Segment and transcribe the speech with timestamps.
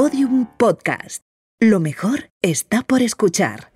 [0.00, 1.24] Podium Podcast.
[1.58, 3.72] Lo mejor está por escuchar.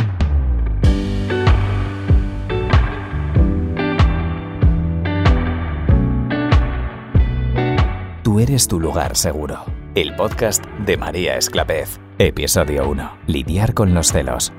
[8.22, 9.64] Tú eres tu lugar seguro.
[9.96, 11.98] El podcast de María Esclapez.
[12.18, 13.18] Episodio 1.
[13.26, 14.52] Lidiar con los celos.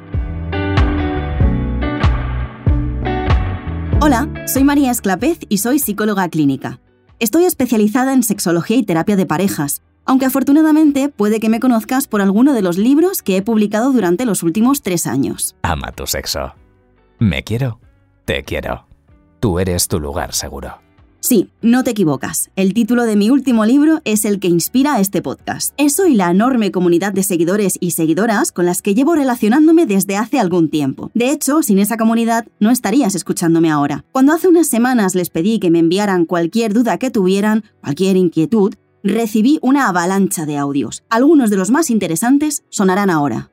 [4.02, 6.82] Hola, soy María Esclapez y soy psicóloga clínica.
[7.20, 12.22] Estoy especializada en sexología y terapia de parejas, aunque afortunadamente puede que me conozcas por
[12.22, 15.56] alguno de los libros que he publicado durante los últimos tres años.
[15.62, 16.54] Ama tu sexo.
[17.20, 17.80] Me quiero.
[18.26, 18.86] Te quiero.
[19.40, 20.84] Tú eres tu lugar seguro.
[21.26, 22.52] Sí, no te equivocas.
[22.58, 25.74] El título de mi último libro es el que inspira este podcast.
[25.78, 30.18] Eso y la enorme comunidad de seguidores y seguidoras con las que llevo relacionándome desde
[30.18, 31.12] hace algún tiempo.
[31.14, 34.04] De hecho, sin esa comunidad no estarías escuchándome ahora.
[34.12, 38.76] Cuando hace unas semanas les pedí que me enviaran cualquier duda que tuvieran, cualquier inquietud,
[39.04, 41.04] recibí una avalancha de audios.
[41.10, 43.52] Algunos de los más interesantes sonarán ahora.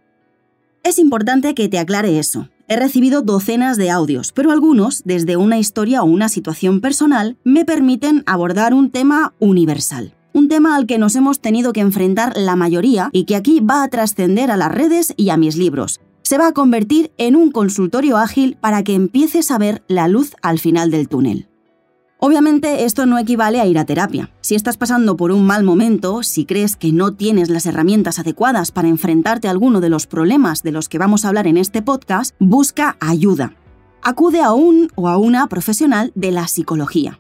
[0.83, 2.49] Es importante que te aclare eso.
[2.69, 7.65] He recibido docenas de audios, pero algunos, desde una historia o una situación personal, me
[7.65, 10.15] permiten abordar un tema universal.
[10.33, 13.83] Un tema al que nos hemos tenido que enfrentar la mayoría y que aquí va
[13.83, 16.01] a trascender a las redes y a mis libros.
[16.23, 20.37] Se va a convertir en un consultorio ágil para que empieces a ver la luz
[20.41, 21.50] al final del túnel.
[22.23, 24.31] Obviamente esto no equivale a ir a terapia.
[24.43, 28.73] Si estás pasando por un mal momento, si crees que no tienes las herramientas adecuadas
[28.73, 31.81] para enfrentarte a alguno de los problemas de los que vamos a hablar en este
[31.81, 33.55] podcast, busca ayuda.
[34.03, 37.19] Acude a un o a una profesional de la psicología.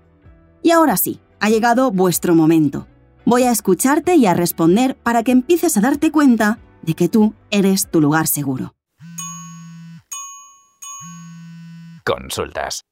[0.62, 2.86] Y ahora sí, ha llegado vuestro momento.
[3.24, 7.32] Voy a escucharte y a responder para que empieces a darte cuenta de que tú
[7.50, 8.74] eres tu lugar seguro.
[12.04, 12.82] Consultas.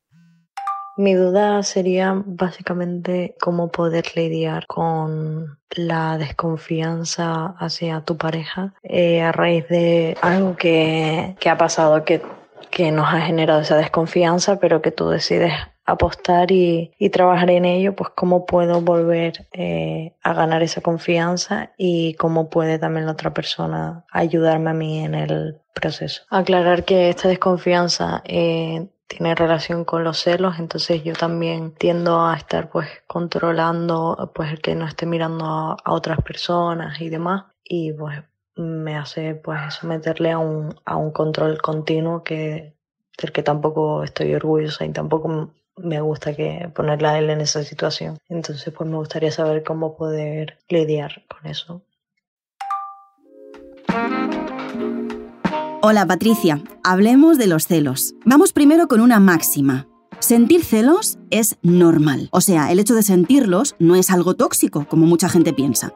[0.98, 9.30] Mi duda sería básicamente cómo poder lidiar con la desconfianza hacia tu pareja eh, a
[9.30, 12.20] raíz de algo que, que ha pasado, que,
[12.72, 15.52] que, nos ha generado esa desconfianza, pero que tú decides
[15.86, 21.70] apostar y, y trabajar en ello, pues cómo puedo volver eh, a ganar esa confianza
[21.78, 26.22] y cómo puede también la otra persona ayudarme a mí en el proceso.
[26.28, 32.36] Aclarar que esta desconfianza eh, tiene relación con los celos, entonces yo también tiendo a
[32.36, 37.92] estar pues controlando pues el que no esté mirando a, otras personas y demás y
[37.92, 38.22] pues
[38.56, 42.74] me hace pues someterle a un, a un control continuo que
[43.20, 47.62] del que tampoco estoy orgullosa y tampoco me gusta que ponerla a él en esa
[47.64, 48.18] situación.
[48.28, 51.82] Entonces pues me gustaría saber cómo poder lidiar con eso.
[55.80, 58.16] Hola Patricia, hablemos de los celos.
[58.24, 59.86] Vamos primero con una máxima.
[60.18, 62.28] Sentir celos es normal.
[62.32, 65.92] O sea, el hecho de sentirlos no es algo tóxico, como mucha gente piensa.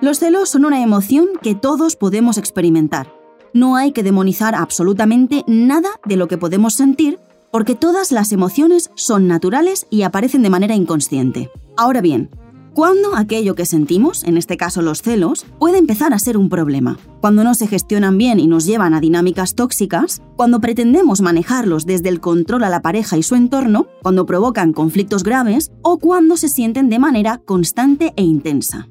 [0.00, 3.12] Los celos son una emoción que todos podemos experimentar.
[3.52, 7.18] No hay que demonizar absolutamente nada de lo que podemos sentir,
[7.52, 11.50] porque todas las emociones son naturales y aparecen de manera inconsciente.
[11.76, 12.30] Ahora bien,
[12.78, 16.96] cuando aquello que sentimos, en este caso los celos, puede empezar a ser un problema.
[17.20, 22.08] Cuando no se gestionan bien y nos llevan a dinámicas tóxicas, cuando pretendemos manejarlos desde
[22.08, 26.48] el control a la pareja y su entorno, cuando provocan conflictos graves o cuando se
[26.48, 28.88] sienten de manera constante e intensa.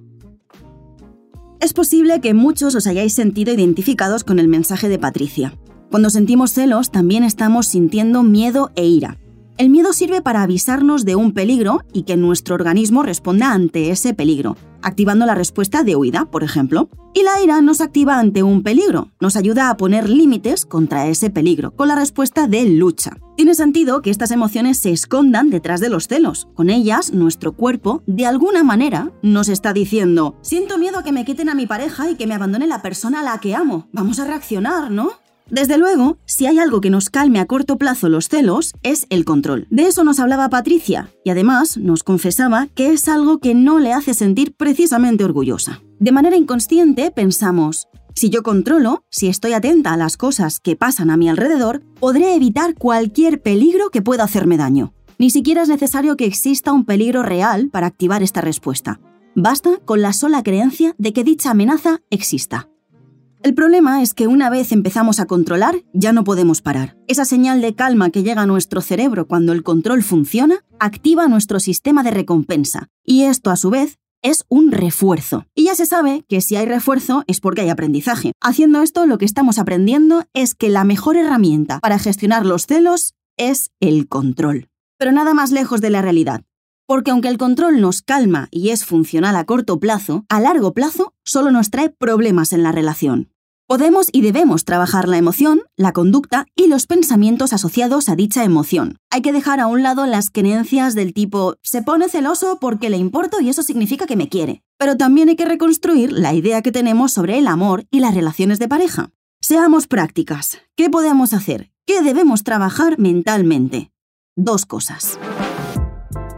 [1.62, 5.58] Es posible que muchos os hayáis sentido identificados con el mensaje de Patricia.
[5.90, 9.18] Cuando sentimos celos también estamos sintiendo miedo e ira,
[9.58, 14.14] el miedo sirve para avisarnos de un peligro y que nuestro organismo responda ante ese
[14.14, 16.90] peligro, activando la respuesta de huida, por ejemplo.
[17.16, 21.32] Y la ira nos activa ante un peligro, nos ayuda a poner límites contra ese
[21.32, 23.18] peligro, con la respuesta de lucha.
[23.36, 26.48] Tiene sentido que estas emociones se escondan detrás de los celos.
[26.54, 31.26] Con ellas, nuestro cuerpo, de alguna manera, nos está diciendo, siento miedo a que me
[31.26, 33.88] quiten a mi pareja y que me abandone la persona a la que amo.
[33.92, 35.12] Vamos a reaccionar, ¿no?
[35.50, 39.24] Desde luego, si hay algo que nos calme a corto plazo los celos, es el
[39.24, 39.66] control.
[39.70, 43.94] De eso nos hablaba Patricia, y además nos confesaba que es algo que no le
[43.94, 45.82] hace sentir precisamente orgullosa.
[46.00, 51.12] De manera inconsciente pensamos, si yo controlo, si estoy atenta a las cosas que pasan
[51.12, 54.94] a mi alrededor, podré evitar cualquier peligro que pueda hacerme daño.
[55.18, 59.00] Ni siquiera es necesario que exista un peligro real para activar esta respuesta.
[59.36, 62.70] Basta con la sola creencia de que dicha amenaza exista.
[63.48, 66.98] El problema es que una vez empezamos a controlar, ya no podemos parar.
[67.08, 71.62] Esa señal de calma que llega a nuestro cerebro cuando el control funciona, activa nuestro
[71.62, 72.90] sistema de recompensa.
[73.06, 75.46] Y esto, a su vez, es un refuerzo.
[75.56, 78.34] Y ya se sabe que si hay refuerzo es porque hay aprendizaje.
[78.42, 83.14] Haciendo esto, lo que estamos aprendiendo es que la mejor herramienta para gestionar los celos
[83.38, 84.68] es el control.
[84.98, 86.42] Pero nada más lejos de la realidad.
[86.86, 91.14] Porque aunque el control nos calma y es funcional a corto plazo, a largo plazo
[91.24, 93.30] solo nos trae problemas en la relación.
[93.68, 98.96] Podemos y debemos trabajar la emoción, la conducta y los pensamientos asociados a dicha emoción.
[99.10, 102.96] Hay que dejar a un lado las creencias del tipo se pone celoso porque le
[102.96, 104.64] importo y eso significa que me quiere.
[104.80, 108.58] Pero también hay que reconstruir la idea que tenemos sobre el amor y las relaciones
[108.58, 109.10] de pareja.
[109.42, 110.60] Seamos prácticas.
[110.78, 111.70] ¿Qué podemos hacer?
[111.86, 113.92] ¿Qué debemos trabajar mentalmente?
[114.38, 115.20] Dos cosas.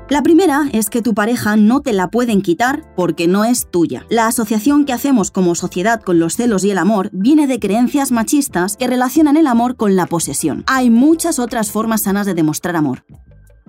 [0.09, 4.07] La primera es que tu pareja no te la pueden quitar porque no es tuya.
[4.09, 8.11] La asociación que hacemos como sociedad con los celos y el amor viene de creencias
[8.11, 10.63] machistas que relacionan el amor con la posesión.
[10.65, 13.05] Hay muchas otras formas sanas de demostrar amor.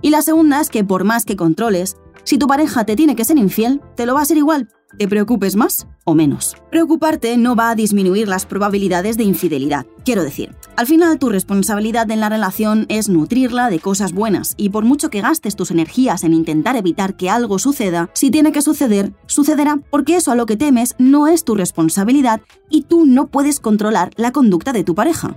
[0.00, 3.26] Y la segunda es que por más que controles, si tu pareja te tiene que
[3.26, 6.56] ser infiel, te lo va a ser igual, te preocupes más o menos.
[6.70, 9.86] Preocuparte no va a disminuir las probabilidades de infidelidad.
[10.04, 14.70] Quiero decir, al final tu responsabilidad en la relación es nutrirla de cosas buenas y
[14.70, 18.62] por mucho que gastes tus energías en intentar evitar que algo suceda, si tiene que
[18.62, 23.28] suceder, sucederá porque eso a lo que temes no es tu responsabilidad y tú no
[23.28, 25.36] puedes controlar la conducta de tu pareja.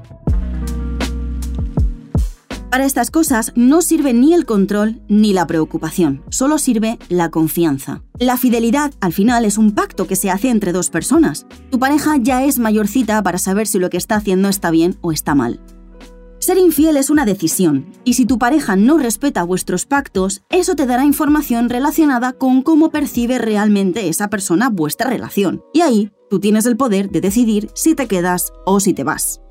[2.74, 8.02] Para estas cosas no sirve ni el control ni la preocupación, solo sirve la confianza.
[8.18, 11.46] La fidelidad, al final, es un pacto que se hace entre dos personas.
[11.70, 15.12] Tu pareja ya es mayorcita para saber si lo que está haciendo está bien o
[15.12, 15.60] está mal.
[16.40, 20.88] Ser infiel es una decisión, y si tu pareja no respeta vuestros pactos, eso te
[20.88, 25.62] dará información relacionada con cómo percibe realmente esa persona vuestra relación.
[25.74, 29.42] Y ahí, tú tienes el poder de decidir si te quedas o si te vas.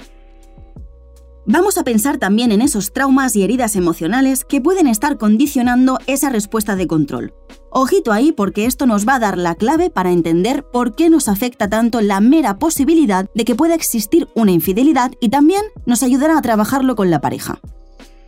[1.44, 6.28] Vamos a pensar también en esos traumas y heridas emocionales que pueden estar condicionando esa
[6.28, 7.34] respuesta de control.
[7.72, 11.26] Ojito ahí porque esto nos va a dar la clave para entender por qué nos
[11.26, 16.38] afecta tanto la mera posibilidad de que pueda existir una infidelidad y también nos ayudará
[16.38, 17.58] a trabajarlo con la pareja.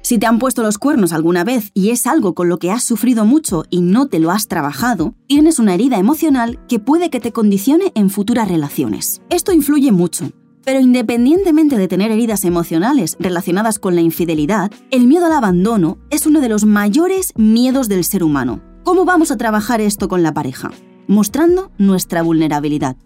[0.03, 2.83] Si te han puesto los cuernos alguna vez y es algo con lo que has
[2.83, 7.21] sufrido mucho y no te lo has trabajado, tienes una herida emocional que puede que
[7.21, 9.23] te condicione en futuras relaciones.
[9.31, 10.31] Esto influye mucho,
[10.65, 16.27] pero independientemente de tener heridas emocionales relacionadas con la infidelidad, el miedo al abandono es
[16.27, 18.61] uno de los mayores miedos del ser humano.
[18.83, 20.71] ¿Cómo vamos a trabajar esto con la pareja?
[21.07, 22.97] Mostrando nuestra vulnerabilidad.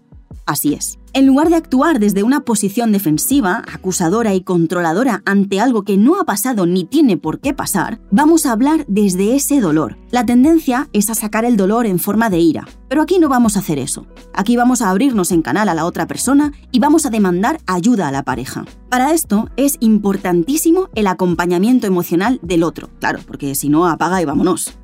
[0.45, 0.99] Así es.
[1.13, 6.19] En lugar de actuar desde una posición defensiva, acusadora y controladora ante algo que no
[6.19, 9.97] ha pasado ni tiene por qué pasar, vamos a hablar desde ese dolor.
[10.11, 13.55] La tendencia es a sacar el dolor en forma de ira, pero aquí no vamos
[13.55, 14.05] a hacer eso.
[14.33, 18.07] Aquí vamos a abrirnos en canal a la otra persona y vamos a demandar ayuda
[18.07, 18.65] a la pareja.
[18.89, 24.25] Para esto es importantísimo el acompañamiento emocional del otro, claro, porque si no apaga y
[24.25, 24.77] vámonos.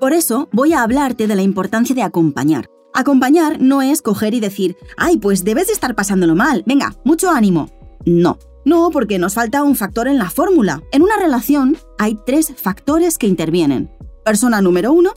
[0.00, 2.66] Por eso voy a hablarte de la importancia de acompañar.
[2.98, 7.30] Acompañar no es coger y decir, ay, pues debes de estar pasándolo mal, venga, mucho
[7.30, 7.68] ánimo.
[8.06, 10.82] No, no, porque nos falta un factor en la fórmula.
[10.92, 13.90] En una relación hay tres factores que intervienen.
[14.24, 15.12] Persona número uno,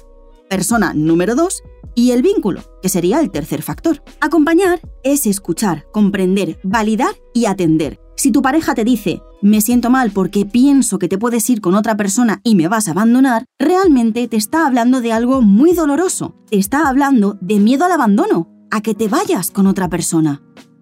[0.50, 1.64] persona número dos
[1.96, 4.04] y el vínculo, que sería el tercer factor.
[4.20, 8.02] Acompañar es escuchar, comprender, validar y atender.
[8.18, 11.76] Si tu pareja te dice, me siento mal porque pienso que te puedes ir con
[11.76, 16.36] otra persona y me vas a abandonar, realmente te está hablando de algo muy doloroso.
[16.50, 20.42] Te está hablando de miedo al abandono, a que te vayas con otra persona.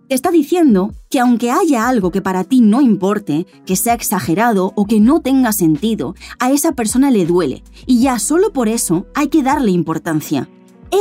[0.09, 4.71] Te está diciendo que aunque haya algo que para ti no importe, que sea exagerado
[4.75, 9.05] o que no tenga sentido, a esa persona le duele y ya solo por eso
[9.13, 10.49] hay que darle importancia.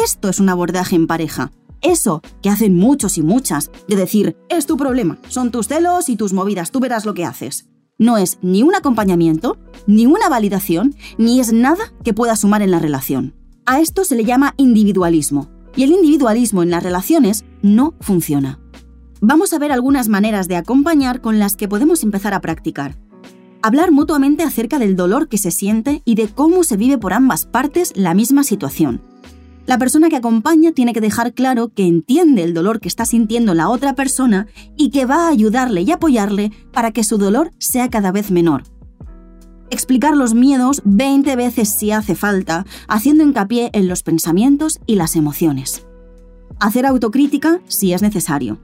[0.04, 1.52] Esto es un abordaje en pareja.
[1.82, 6.16] Eso que hacen muchos y muchas, de decir, es tu problema, son tus celos y
[6.16, 7.68] tus movidas, tú verás lo que haces.
[7.98, 12.70] No es ni un acompañamiento, ni una validación, ni es nada que pueda sumar en
[12.70, 13.34] la relación.
[13.64, 18.58] A esto se le llama individualismo, y el individualismo en las relaciones no funciona.
[19.20, 22.98] Vamos a ver algunas maneras de acompañar con las que podemos empezar a practicar.
[23.62, 27.46] Hablar mutuamente acerca del dolor que se siente y de cómo se vive por ambas
[27.46, 29.02] partes la misma situación
[29.66, 33.52] la persona que acompaña tiene que dejar claro que entiende el dolor que está sintiendo
[33.52, 34.46] la otra persona
[34.76, 38.62] y que va a ayudarle y apoyarle para que su dolor sea cada vez menor.
[39.70, 45.16] Explicar los miedos 20 veces si hace falta, haciendo hincapié en los pensamientos y las
[45.16, 45.84] emociones.
[46.60, 48.60] Hacer autocrítica si es necesario.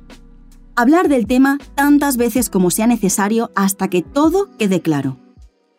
[0.76, 5.21] Hablar del tema tantas veces como sea necesario hasta que todo quede claro.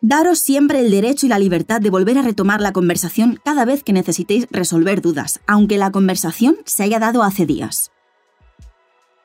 [0.06, 3.82] Daros siempre el derecho y la libertad de volver a retomar la conversación cada vez
[3.82, 7.90] que necesitéis resolver dudas, aunque la conversación se haya dado hace días.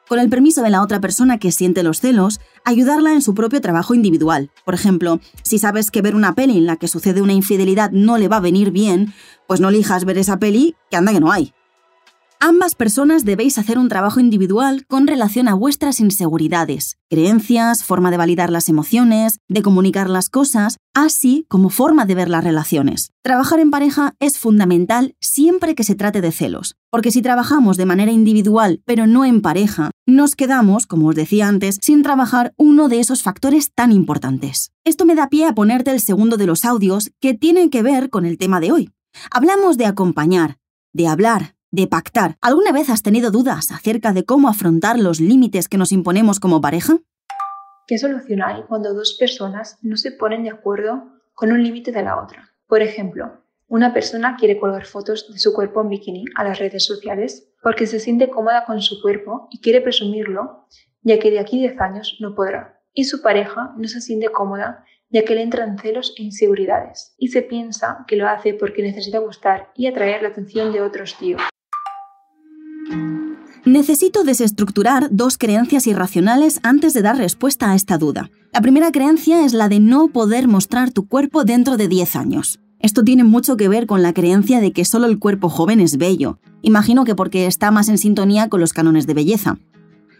[0.08, 3.60] Con el permiso de la otra persona que siente los celos, ayudarla en su propio
[3.60, 4.52] trabajo individual.
[4.64, 8.18] Por ejemplo, si sabes que ver una peli en la que sucede una infidelidad no
[8.18, 9.14] le va a venir bien,
[9.50, 11.54] pues no elijas ver esa peli que anda que no hay.
[12.42, 18.18] Ambas personas debéis hacer un trabajo individual con relación a vuestras inseguridades, creencias, forma de
[18.18, 23.12] validar las emociones, de comunicar las cosas, así como forma de ver las relaciones.
[23.24, 27.86] Trabajar en pareja es fundamental siempre que se trate de celos, porque si trabajamos de
[27.86, 32.88] manera individual pero no en pareja, nos quedamos, como os decía antes, sin trabajar uno
[32.88, 34.72] de esos factores tan importantes.
[34.86, 38.10] Esto me da pie a ponerte el segundo de los audios que tienen que ver
[38.10, 38.92] con el tema de hoy.
[39.30, 40.58] Hablamos de acompañar,
[40.94, 42.36] de hablar, de pactar.
[42.42, 46.62] ¿Alguna vez has tenido dudas acerca de cómo afrontar los límites que nos imponemos como
[46.62, 46.98] pareja?
[47.88, 52.04] ¿Qué solución hay cuando dos personas no se ponen de acuerdo con un límite de
[52.04, 52.54] la otra?
[52.68, 56.86] Por ejemplo, una persona quiere colgar fotos de su cuerpo en bikini a las redes
[56.86, 60.68] sociales porque se siente cómoda con su cuerpo y quiere presumirlo,
[61.02, 62.82] ya que de aquí a 10 años no podrá.
[62.94, 67.30] Y su pareja no se siente cómoda ya que le entran celos e inseguridades y
[67.30, 71.42] se piensa que lo hace porque necesita gustar y atraer la atención de otros tíos.
[73.70, 78.32] Necesito desestructurar dos creencias irracionales antes de dar respuesta a esta duda.
[78.52, 82.60] La primera creencia es la de no poder mostrar tu cuerpo dentro de 10 años.
[82.80, 85.98] Esto tiene mucho que ver con la creencia de que solo el cuerpo joven es
[86.00, 86.40] bello.
[86.64, 89.60] Imagino que porque está más en sintonía con los cánones de belleza.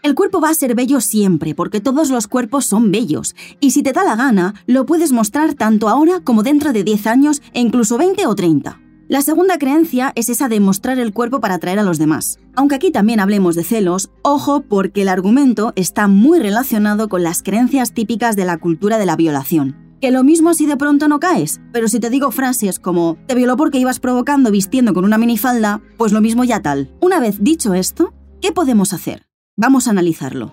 [0.04, 3.82] El cuerpo va a ser bello siempre, porque todos los cuerpos son bellos, y si
[3.82, 7.60] te da la gana, lo puedes mostrar tanto ahora como dentro de 10 años e
[7.60, 8.80] incluso 20 o 30.
[9.10, 12.38] La segunda creencia es esa de mostrar el cuerpo para atraer a los demás.
[12.54, 17.42] Aunque aquí también hablemos de celos, ojo porque el argumento está muy relacionado con las
[17.42, 19.74] creencias típicas de la cultura de la violación.
[20.00, 23.34] Que lo mismo si de pronto no caes, pero si te digo frases como te
[23.34, 26.94] violó porque ibas provocando vistiendo con una minifalda, pues lo mismo ya tal.
[27.00, 29.26] Una vez dicho esto, ¿qué podemos hacer?
[29.56, 30.52] Vamos a analizarlo.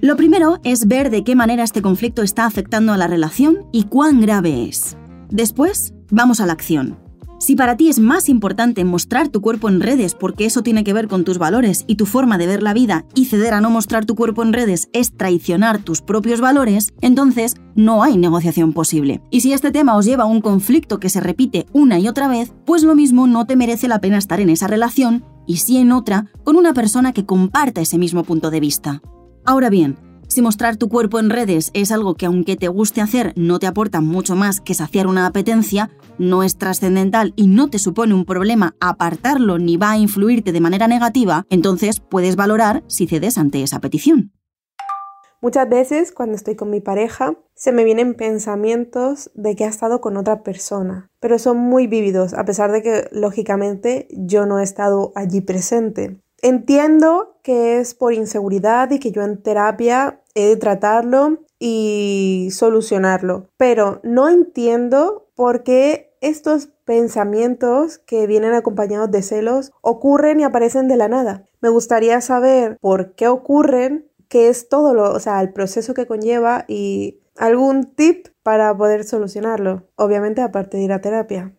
[0.00, 3.84] Lo primero es ver de qué manera este conflicto está afectando a la relación y
[3.84, 4.96] cuán grave es.
[5.30, 6.98] Después, vamos a la acción.
[7.40, 10.92] Si para ti es más importante mostrar tu cuerpo en redes porque eso tiene que
[10.92, 13.70] ver con tus valores y tu forma de ver la vida y ceder a no
[13.70, 19.22] mostrar tu cuerpo en redes es traicionar tus propios valores, entonces no hay negociación posible.
[19.30, 22.26] Y si este tema os lleva a un conflicto que se repite una y otra
[22.26, 25.76] vez, pues lo mismo no te merece la pena estar en esa relación y sí
[25.76, 29.00] en otra con una persona que comparta ese mismo punto de vista.
[29.44, 29.96] Ahora bien,
[30.28, 33.66] si mostrar tu cuerpo en redes es algo que aunque te guste hacer no te
[33.66, 38.24] aporta mucho más que saciar una apetencia, no es trascendental y no te supone un
[38.24, 43.62] problema apartarlo ni va a influirte de manera negativa, entonces puedes valorar si cedes ante
[43.62, 44.32] esa petición.
[45.40, 50.00] Muchas veces cuando estoy con mi pareja se me vienen pensamientos de que ha estado
[50.00, 54.64] con otra persona, pero son muy vívidos a pesar de que lógicamente yo no he
[54.64, 56.20] estado allí presente.
[56.40, 63.48] Entiendo que es por inseguridad y que yo en terapia he de tratarlo y solucionarlo,
[63.56, 70.88] pero no entiendo por qué estos pensamientos que vienen acompañados de celos ocurren y aparecen
[70.88, 71.44] de la nada.
[71.60, 76.06] Me gustaría saber por qué ocurren, qué es todo lo, o sea, el proceso que
[76.06, 81.57] conlleva y algún tip para poder solucionarlo, obviamente aparte de ir a terapia.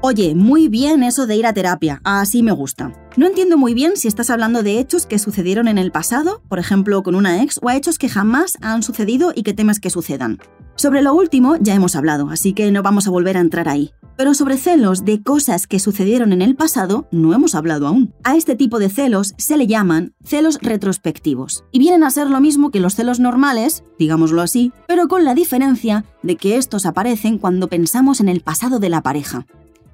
[0.00, 2.92] Oye, muy bien eso de ir a terapia, así me gusta.
[3.16, 6.60] No entiendo muy bien si estás hablando de hechos que sucedieron en el pasado, por
[6.60, 9.90] ejemplo con una ex, o a hechos que jamás han sucedido y que temes que
[9.90, 10.38] sucedan.
[10.76, 13.90] Sobre lo último ya hemos hablado, así que no vamos a volver a entrar ahí.
[14.16, 18.14] Pero sobre celos de cosas que sucedieron en el pasado no hemos hablado aún.
[18.22, 22.40] A este tipo de celos se le llaman celos retrospectivos, y vienen a ser lo
[22.40, 27.38] mismo que los celos normales, digámoslo así, pero con la diferencia de que estos aparecen
[27.38, 29.44] cuando pensamos en el pasado de la pareja.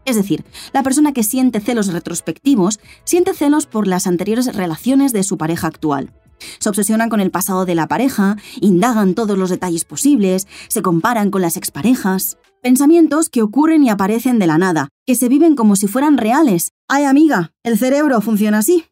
[0.05, 5.23] Es decir, la persona que siente celos retrospectivos siente celos por las anteriores relaciones de
[5.23, 6.13] su pareja actual.
[6.59, 11.31] Se obsesionan con el pasado de la pareja, indagan todos los detalles posibles, se comparan
[11.31, 12.39] con las exparejas.
[12.63, 16.71] Pensamientos que ocurren y aparecen de la nada, que se viven como si fueran reales.
[16.89, 17.53] ¡Ay, amiga!
[17.63, 18.85] El cerebro funciona así.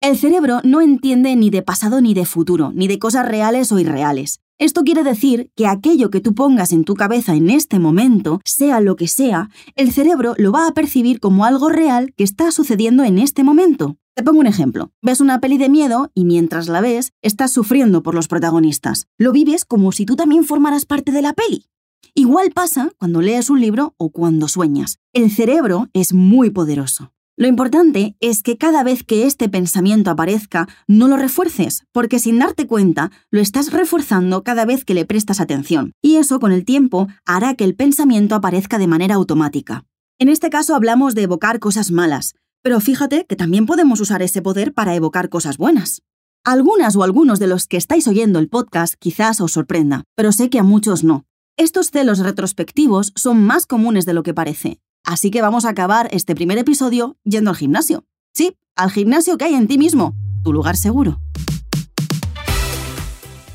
[0.00, 3.78] El cerebro no entiende ni de pasado ni de futuro, ni de cosas reales o
[3.78, 4.40] irreales.
[4.58, 8.80] Esto quiere decir que aquello que tú pongas en tu cabeza en este momento, sea
[8.80, 13.02] lo que sea, el cerebro lo va a percibir como algo real que está sucediendo
[13.02, 13.96] en este momento.
[14.14, 14.92] Te pongo un ejemplo.
[15.02, 19.08] Ves una peli de miedo y mientras la ves, estás sufriendo por los protagonistas.
[19.18, 21.66] Lo vives como si tú también formaras parte de la peli.
[22.14, 24.98] Igual pasa cuando lees un libro o cuando sueñas.
[25.12, 27.13] El cerebro es muy poderoso.
[27.36, 32.38] Lo importante es que cada vez que este pensamiento aparezca, no lo refuerces, porque sin
[32.38, 36.64] darte cuenta, lo estás reforzando cada vez que le prestas atención, y eso con el
[36.64, 39.84] tiempo hará que el pensamiento aparezca de manera automática.
[40.20, 44.40] En este caso hablamos de evocar cosas malas, pero fíjate que también podemos usar ese
[44.40, 46.02] poder para evocar cosas buenas.
[46.44, 50.50] Algunas o algunos de los que estáis oyendo el podcast quizás os sorprenda, pero sé
[50.50, 51.24] que a muchos no.
[51.56, 56.08] Estos celos retrospectivos son más comunes de lo que parece, Así que vamos a acabar
[56.12, 58.04] este primer episodio yendo al gimnasio.
[58.32, 61.20] Sí, al gimnasio que hay en ti mismo, tu lugar seguro.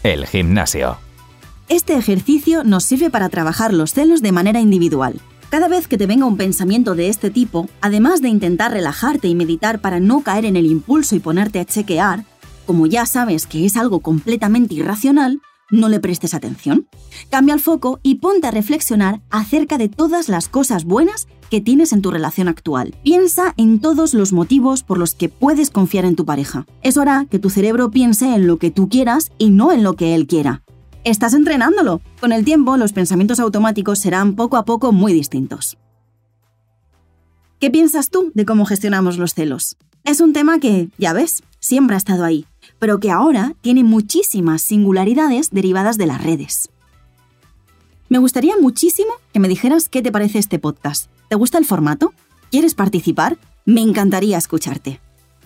[0.04, 0.98] El gimnasio.
[1.68, 5.20] Este ejercicio nos sirve para trabajar los celos de manera individual.
[5.50, 9.34] Cada vez que te venga un pensamiento de este tipo, además de intentar relajarte y
[9.34, 12.26] meditar para no caer en el impulso y ponerte a chequear,
[12.68, 15.42] como ya sabes que es algo completamente irracional,
[15.72, 16.88] no le prestes atención.
[17.32, 21.94] Cambia el foco y ponte a reflexionar acerca de todas las cosas buenas que tienes
[21.94, 22.96] en tu relación actual.
[23.04, 26.66] Piensa en todos los motivos por los que puedes confiar en tu pareja.
[26.82, 29.94] Eso hará que tu cerebro piense en lo que tú quieras y no en lo
[29.94, 30.64] que él quiera.
[31.04, 32.02] Estás entrenándolo.
[32.20, 35.78] Con el tiempo, los pensamientos automáticos serán poco a poco muy distintos.
[37.60, 39.78] ¿Qué piensas tú de cómo gestionamos los celos?
[40.06, 42.46] Es un tema que, ya ves, siempre ha estado ahí,
[42.80, 46.70] pero que ahora tiene muchísimas singularidades derivadas de las redes.
[48.08, 51.10] Me gustaría muchísimo que me dijeras qué te parece este podcast.
[51.30, 52.12] ¿Te gusta el formato?
[52.50, 53.38] ¿Quieres participar?
[53.64, 55.00] Me encantaría escucharte.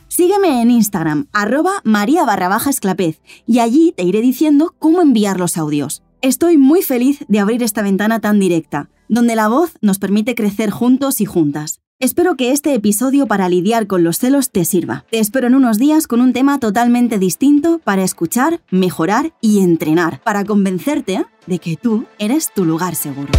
[0.07, 5.41] Sígueme en Instagram, arroba maría barra baja esclapez, y allí te iré diciendo cómo enviar
[5.41, 6.01] los audios.
[6.21, 10.69] Estoy muy feliz de abrir esta ventana tan directa, donde la voz nos permite crecer
[10.69, 11.81] juntos y juntas.
[11.99, 15.03] Espero que este episodio para lidiar con los celos te sirva.
[15.11, 20.21] Te espero en unos días con un tema totalmente distinto para escuchar, mejorar y entrenar,
[20.23, 23.31] para convencerte de que tú eres tu lugar seguro.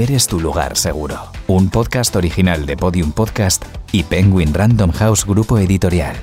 [0.00, 1.18] Eres tu lugar seguro.
[1.46, 6.16] Un podcast original de Podium Podcast y Penguin Random House Grupo Editorial.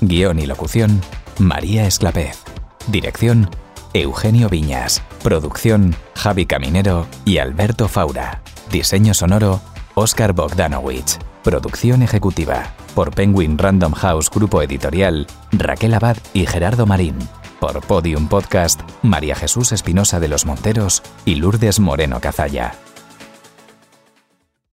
[0.00, 1.00] Guión y locución,
[1.38, 2.42] María Esclapez.
[2.88, 3.48] Dirección,
[3.92, 5.04] Eugenio Viñas.
[5.22, 8.42] Producción, Javi Caminero y Alberto Faura.
[8.72, 9.60] Diseño sonoro,
[9.94, 11.20] Oscar Bogdanowicz.
[11.44, 17.16] Producción ejecutiva, por Penguin Random House Grupo Editorial, Raquel Abad y Gerardo Marín.
[17.60, 22.74] Por Podium Podcast, María Jesús Espinosa de los Monteros y Lourdes Moreno Cazalla.